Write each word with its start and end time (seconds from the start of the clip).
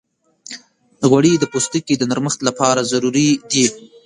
غوړې 1.09 1.33
د 1.39 1.43
پوستکي 1.51 1.95
د 1.97 2.03
نرمښت 2.09 2.39
لپاره 2.47 2.87
ضروري 2.91 3.29
دي. 3.51 3.65